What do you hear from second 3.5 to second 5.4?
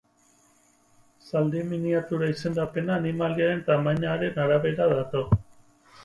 tamainaren arabera dator.